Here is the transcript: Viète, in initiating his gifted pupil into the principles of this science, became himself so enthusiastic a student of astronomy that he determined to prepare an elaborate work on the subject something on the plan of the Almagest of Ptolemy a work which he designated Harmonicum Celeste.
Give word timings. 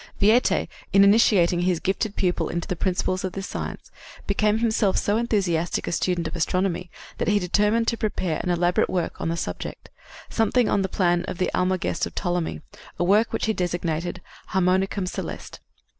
Viète, 0.19 0.67
in 0.91 1.03
initiating 1.03 1.59
his 1.61 1.79
gifted 1.79 2.15
pupil 2.15 2.49
into 2.49 2.67
the 2.67 2.75
principles 2.75 3.23
of 3.23 3.33
this 3.33 3.45
science, 3.45 3.91
became 4.25 4.57
himself 4.57 4.97
so 4.97 5.15
enthusiastic 5.15 5.85
a 5.85 5.91
student 5.91 6.27
of 6.27 6.35
astronomy 6.35 6.89
that 7.19 7.27
he 7.27 7.37
determined 7.37 7.87
to 7.87 7.97
prepare 7.97 8.41
an 8.43 8.49
elaborate 8.49 8.89
work 8.89 9.21
on 9.21 9.29
the 9.29 9.37
subject 9.37 9.91
something 10.27 10.67
on 10.67 10.81
the 10.81 10.89
plan 10.89 11.23
of 11.25 11.37
the 11.37 11.51
Almagest 11.53 12.07
of 12.07 12.15
Ptolemy 12.15 12.61
a 12.97 13.03
work 13.03 13.31
which 13.31 13.45
he 13.45 13.53
designated 13.53 14.23
Harmonicum 14.47 15.05
Celeste. 15.07 15.59